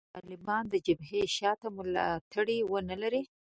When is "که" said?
0.03-0.07